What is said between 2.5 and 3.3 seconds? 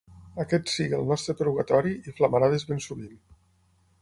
ben sovint.